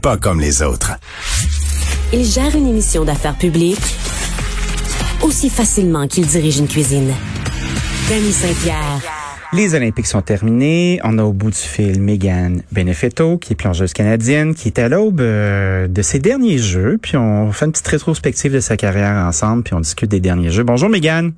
[0.00, 0.92] pas comme les autres.
[2.12, 3.96] Il gère une émission d'affaires publiques
[5.22, 7.12] aussi facilement qu'il dirige une cuisine.
[8.08, 9.00] Danny Saint-Pierre.
[9.52, 11.00] Les Olympiques sont terminés.
[11.04, 14.88] On a au bout du fil Megan Benefetto, qui est plongeuse canadienne, qui est à
[14.88, 16.98] l'aube euh, de ses derniers jeux.
[17.02, 20.50] Puis on fait une petite rétrospective de sa carrière ensemble, puis on discute des derniers
[20.50, 20.62] jeux.
[20.62, 21.32] Bonjour Megan.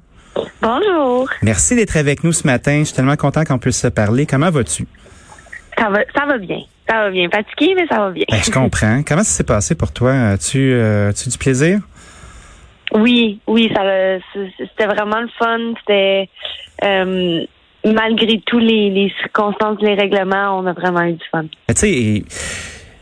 [0.61, 1.29] Bonjour.
[1.43, 2.81] Merci d'être avec nous ce matin.
[2.81, 4.27] Je suis tellement content qu'on puisse se parler.
[4.27, 4.87] Comment vas-tu?
[5.79, 6.61] Ça va, ça va bien.
[6.89, 7.29] Ça va bien.
[7.31, 8.25] Fatigué, mais ça va bien.
[8.31, 9.03] Ben, je comprends.
[9.07, 10.13] Comment ça s'est passé pour toi?
[10.13, 11.81] As-tu euh, as du plaisir?
[12.95, 13.83] Oui, oui, ça
[14.59, 15.59] c'était vraiment le fun.
[15.81, 16.29] C'était
[16.85, 17.41] euh,
[17.85, 21.45] malgré tous les, les circonstances, les règlements, on a vraiment eu du fun.
[21.69, 22.23] Tu sais,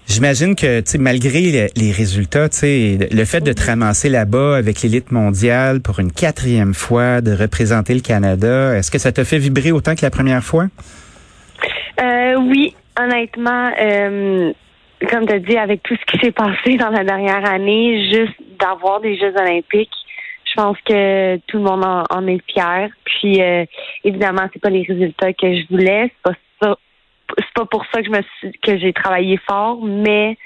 [0.07, 5.81] j'imagine que malgré le- les résultats, le fait de te ramasser là-bas avec l'élite mondiale
[5.81, 9.97] pour une quatrième fois, de représenter le Canada, est-ce que ça t'a fait vibrer autant
[9.97, 10.67] que la première fois?
[12.01, 12.75] Euh, oui,
[13.05, 14.53] honnêtement, euh,
[15.09, 18.37] comme tu as dit, avec tout ce qui s'est passé dans la dernière année, juste
[18.59, 19.93] d'avoir des Jeux olympiques,
[20.45, 22.91] je pense que tout le monde en, est fier.
[23.05, 23.65] Puis euh,
[24.05, 26.77] évidemment, c'est pas les résultats que je voulais, c'est pas ça,
[27.39, 30.37] c'est pas pour ça que je me suis, que j'ai travaillé fort, mais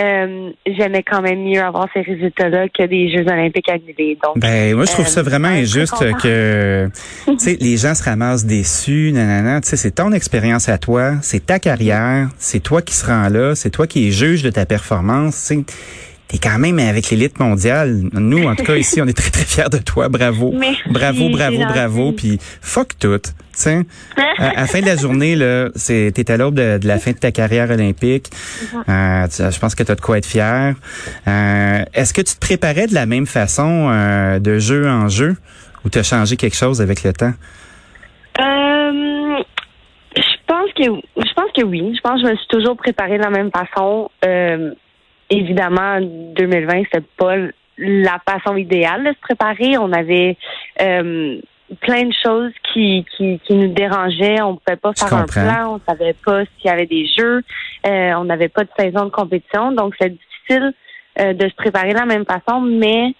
[0.00, 4.16] euh, j'aimais quand même mieux avoir ces résultats-là que des Jeux olympiques annulés.
[4.24, 6.88] Donc, Ben, moi, je trouve Euh, ça vraiment ouais, injuste que,
[7.26, 9.60] tu sais, les gens se ramassent déçus, nanana.
[9.60, 13.28] Tu sais, c'est ton expérience à toi, c'est ta carrière, c'est toi qui se rends
[13.28, 15.46] là, c'est toi qui es juge de ta performance.
[15.48, 15.64] Tu sais,
[16.28, 18.00] t'es quand même avec l'élite mondiale.
[18.12, 20.08] Nous, en tout cas, ici, on est très, très fiers de toi.
[20.08, 20.52] Bravo.
[20.58, 22.12] Merci, bravo, bravo, bravo.
[22.12, 23.20] Puis, fuck tout.
[23.54, 23.80] Sais,
[24.38, 27.10] à, la fin de la journée, là, c'est, t'es à l'aube de, de la fin
[27.12, 28.30] de ta carrière olympique.
[28.88, 30.74] Euh, tu- je pense que tu as de quoi être fier.
[31.28, 35.36] Euh, est-ce que tu te préparais de la même façon euh, de jeu en jeu
[35.84, 37.34] ou tu as changé quelque chose avec le temps?
[38.40, 39.42] Euh,
[40.16, 41.92] je pense que je pense que oui.
[41.94, 44.10] Je pense que je me suis toujours préparée de la même façon.
[44.24, 44.70] Euh,
[45.32, 47.36] évidemment, 2020, c'était pas
[47.78, 49.78] la façon idéale de se préparer.
[49.78, 50.36] On avait
[50.80, 51.40] euh,
[51.80, 54.40] plein de choses qui, qui, qui nous dérangeaient.
[54.42, 55.74] On pouvait pas Je faire un plan.
[55.74, 57.42] On savait pas s'il y avait des jeux.
[57.86, 59.72] Euh, on n'avait pas de saison de compétition.
[59.72, 60.72] Donc, c'est difficile
[61.18, 62.60] euh, de se préparer de la même façon.
[62.60, 63.14] Mais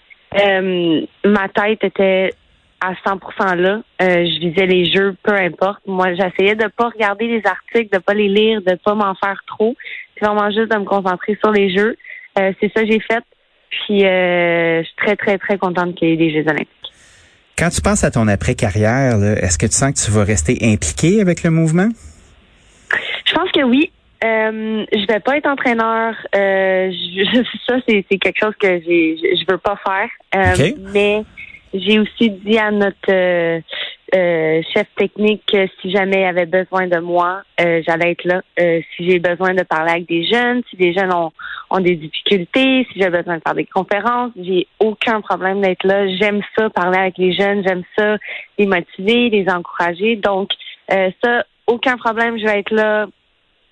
[1.24, 2.32] ma tête était
[2.80, 3.80] à 100% là.
[4.00, 5.80] Je visais les jeux, peu importe.
[5.86, 9.42] Moi, j'essayais de pas regarder les articles, de pas les lire, de pas m'en faire
[9.46, 9.76] trop.
[10.22, 11.96] Vraiment juste de me concentrer sur les jeux.
[12.38, 13.22] Euh, c'est ça que j'ai fait.
[13.70, 16.68] Puis, euh, je suis très, très, très contente qu'il y ait des Jeux olympiques.
[17.58, 21.20] Quand tu penses à ton après-carrière, est-ce que tu sens que tu vas rester impliqué
[21.20, 21.88] avec le mouvement?
[23.24, 23.90] Je pense que oui.
[24.24, 26.14] Euh, je vais pas être entraîneur.
[26.34, 30.08] Euh, je, ça, c'est, quelque chose que j'ai, je, veux pas faire.
[30.36, 30.72] Euh.
[30.92, 31.22] Mais
[31.74, 33.62] j'ai aussi dit à notre
[34.14, 38.24] euh, euh, chef technique que si jamais il avait besoin de moi, euh, j'allais être
[38.24, 38.42] là.
[38.60, 41.32] Euh, si j'ai besoin de parler avec des jeunes, si des jeunes ont,
[41.70, 46.06] ont des difficultés, si j'ai besoin de faire des conférences, j'ai aucun problème d'être là.
[46.16, 48.16] J'aime ça, parler avec les jeunes, j'aime ça,
[48.58, 50.16] les motiver, les encourager.
[50.16, 50.50] Donc,
[50.92, 53.06] euh, ça, aucun problème, je vais être là.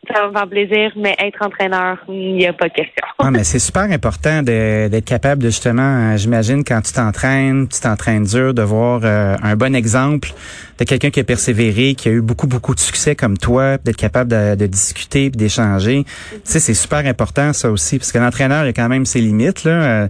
[0.09, 3.05] Ça va me faire plaisir, mais être entraîneur, il n'y a pas de question.
[3.19, 7.81] Ah, mais c'est super important d'être capable de justement, euh, j'imagine, quand tu t'entraînes, tu
[7.81, 10.31] t'entraînes dur, de voir euh, un bon exemple
[10.79, 13.97] de quelqu'un qui a persévéré, qui a eu beaucoup, beaucoup de succès comme toi, d'être
[13.99, 16.05] capable de, de discuter d'échanger.
[16.33, 19.21] Tu sais, c'est super important, ça aussi, parce que l'entraîneur, il a quand même ses
[19.21, 19.71] limites, là.
[20.05, 20.09] Euh,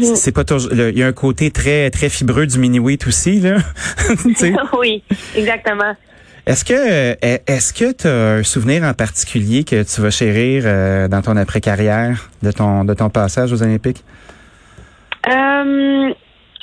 [0.00, 3.06] c'est- C'est pas toujours, le- il y a un côté très, très fibreux du mini-wheat
[3.06, 3.58] aussi, là.
[4.78, 5.02] Oui,
[5.36, 5.94] exactement.
[6.50, 11.06] Est-ce que est-ce que tu as un souvenir en particulier que tu vas chérir euh,
[11.06, 14.02] dans ton après-carrière de ton de ton passage aux Olympiques?
[15.28, 16.12] Euh,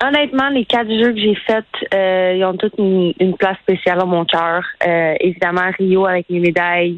[0.03, 3.99] honnêtement, les quatre jeux que j'ai faits, euh, ils ont toutes une, une place spéciale
[3.99, 4.61] dans mon cœur.
[5.21, 6.97] Évidemment, Rio avec mes médailles,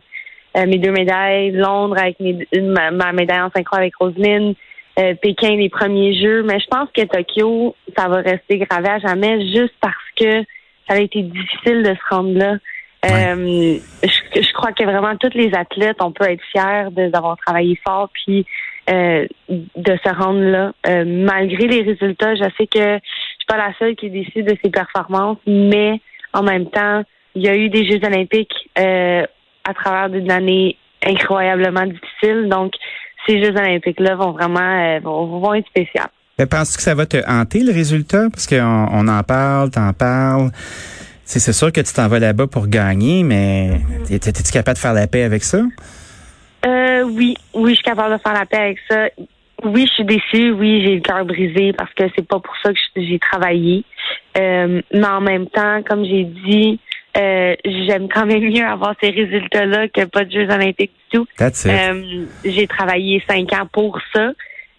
[0.56, 4.56] mes deux médailles, Londres avec mes, ma, ma médaille en synchro avec Roselyne,
[5.00, 6.42] euh, Pékin les premiers jeux.
[6.42, 10.42] Mais je pense que Tokyo, ça va rester gravé à jamais juste parce que
[10.88, 12.56] ça a été difficile de se rendre là.
[13.06, 17.80] Euh, je, je crois que vraiment tous les athlètes, on peut être fiers d'avoir travaillé
[17.86, 18.46] fort, puis
[18.90, 20.72] euh, de se rendre là.
[20.88, 24.58] Euh, malgré les résultats, je sais que je suis pas la seule qui décide de
[24.64, 26.02] ses performances, mais
[26.34, 27.04] en même temps,
[27.36, 29.26] il y a eu des Jeux olympiques euh,
[29.64, 30.76] à travers d'une année
[31.06, 32.50] incroyablement difficile.
[32.50, 32.74] Donc,
[33.28, 36.10] ces Jeux olympiques-là vont vraiment vont, vont être spéciaux.
[36.38, 38.30] Mais penses-tu que ça va te hanter le résultat?
[38.32, 40.52] Parce qu'on on en parle, t'en parles.
[41.32, 45.06] C'est sûr que tu t'en vas là-bas pour gagner, mais es-tu capable de faire la
[45.06, 45.60] paix avec ça?
[46.66, 49.10] Euh, oui, oui, je suis capable de faire la paix avec ça.
[49.64, 50.52] Oui, je suis déçue.
[50.54, 53.84] Oui, j'ai le cœur brisé parce que c'est pas pour ça que j'ai travaillé.
[54.40, 56.80] Euh, mais en même temps, comme j'ai dit,
[57.16, 61.28] euh, j'aime quand même mieux avoir ces résultats-là que pas de Jeux olympiques du tout.
[61.40, 64.32] Euh, j'ai travaillé cinq ans pour ça.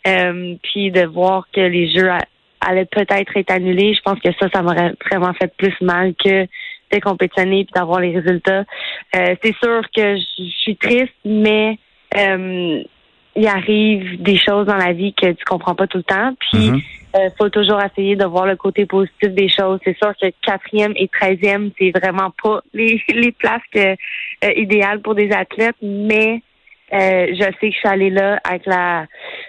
[0.09, 2.11] Euh, puis de voir que les Jeux
[2.61, 6.15] a- allaient peut-être être annulés, je pense que ça, ça m'aurait vraiment fait plus mal
[6.15, 6.45] que
[6.93, 8.65] de compétitionner puis d'avoir les résultats.
[9.15, 11.79] Euh, c'est sûr que je suis triste, mais
[12.17, 12.83] euh,
[13.37, 16.35] il arrive des choses dans la vie que tu comprends pas tout le temps.
[16.51, 16.81] Puis Mhm.
[17.17, 19.79] euh, faut toujours essayer de voir le côté positif des choses.
[19.85, 23.93] C'est sûr que quatrième et treizième, c'est vraiment pas les, les places que,
[24.45, 26.43] euh, idéales pour des athlètes, mais
[26.93, 29.07] euh, je sais que je suis allée là avec la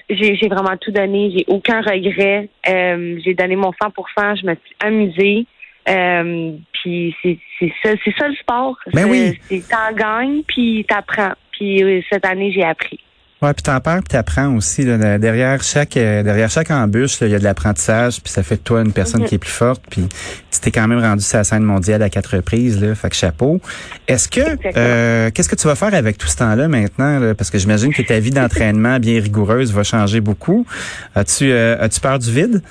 [0.09, 2.49] j'ai j'ai vraiment tout donné, j'ai aucun regret.
[2.67, 5.45] Euh, j'ai donné mon 100%, je me suis amusée.
[5.89, 7.39] Euh, puis c'est
[7.83, 8.77] ça, c'est ça le sport.
[8.93, 9.39] Ben oui.
[9.69, 11.33] T'en gagnes puis t'apprends.
[11.53, 12.99] Puis euh, cette année j'ai appris.
[13.41, 14.83] Ouais, puis t'en perds, puis t'apprends aussi.
[14.85, 18.57] Là, derrière chaque euh, derrière chaque embûche, il y a de l'apprentissage, puis ça fait
[18.57, 19.27] de toi une personne Mhm.
[19.27, 19.81] qui est plus forte.
[19.89, 20.07] Puis
[20.51, 23.15] tu t'es quand même rendu sur la scène mondiale à quatre reprises, là, fait que
[23.15, 23.59] chapeau.
[24.07, 24.41] Est-ce que
[24.77, 27.33] euh, qu'est-ce que tu vas faire avec tout ce temps-là maintenant là?
[27.33, 30.67] Parce que j'imagine que ta vie d'entraînement bien rigoureuse va changer beaucoup.
[31.15, 32.61] As-tu euh, as-tu peur du vide?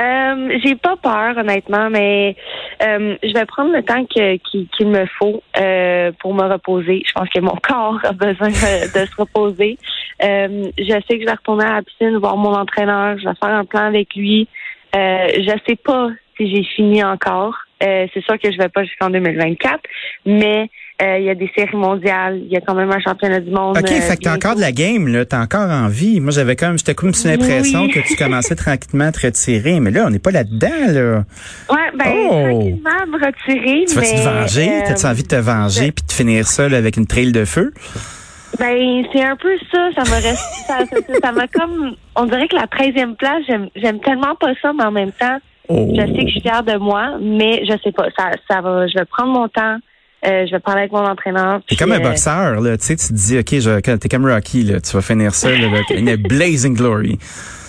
[0.00, 2.36] Euh, j'ai pas peur, honnêtement, mais
[2.82, 7.02] euh, je vais prendre le temps que- qu'il me faut euh, pour me reposer.
[7.06, 8.52] Je pense que mon corps a besoin de,
[9.06, 9.78] se reposer.
[10.22, 13.18] Euh, je sais que je vais retourner à la piscine, voir mon entraîneur.
[13.18, 14.48] Je vais faire un plan avec lui.
[14.94, 17.54] Je sais pas si j'ai fini encore.
[17.82, 19.80] Euh, c'est sûr que je vais pas jusqu'en 2024,
[20.24, 20.70] mais
[21.02, 22.38] euh, il y a des séries mondiales.
[22.46, 23.76] Il y a quand même un championnat du monde.
[23.76, 25.26] OK, euh, fait que t'as encore de la game, là.
[25.26, 26.20] T'as encore envie.
[26.20, 27.90] Moi, j'avais comme, j'étais comme sur l'impression Oui.
[27.90, 29.78] que tu commençais tranquillement à te retirer.
[29.80, 31.24] Mais là, on n'est pas là-dedans, là.
[31.70, 32.30] Ouais, ben, Oh!
[32.30, 33.84] tranquillement me retirer.
[33.86, 34.68] Tu vas-tu mais, te venger?
[34.72, 37.44] euh, T'as-tu envie de te venger puis de finir ça, là, avec une trail de
[37.44, 37.74] feu?
[38.58, 39.90] Ben, c'est un peu ça.
[39.96, 43.42] Ça reste, ça, ça, ça m'a comme, on dirait que la 13e place,
[43.76, 45.36] j'aime tellement pas ça, mais en même temps,
[45.68, 45.92] Oh.
[45.94, 48.86] je sais que je suis fière de moi, mais je sais pas, ça, ça va,
[48.86, 49.78] je vais prendre mon temps,
[50.26, 51.60] euh, je vais parler avec mon entraîneur.
[51.68, 52.76] T'es comme un euh, boxeur, là.
[52.76, 54.80] Tu sais, tu te dis, OK, je, t'es comme Rocky, là.
[54.80, 57.18] Tu vas finir ça, là, là, a blazing glory.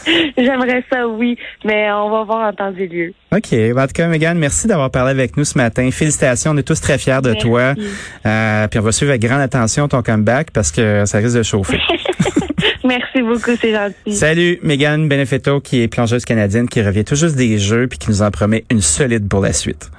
[0.38, 3.14] J'aimerais ça, oui, mais on va voir en temps et lieu.
[3.32, 3.54] OK.
[3.54, 5.90] En tout cas, Megan, merci d'avoir parlé avec nous ce matin.
[5.92, 6.52] Félicitations.
[6.52, 7.46] On est tous très fiers de Merci.
[7.46, 7.74] toi.
[8.26, 11.44] Euh, puis on va suivre avec grande attention ton comeback parce que ça risque de
[11.44, 11.80] chauffer.
[12.84, 14.16] Merci beaucoup, c'est gentil.
[14.16, 18.10] Salut, Megan Benefetto, qui est plongeuse canadienne, qui revient tout juste des Jeux puis qui
[18.10, 19.90] nous en promet une solide pour la suite.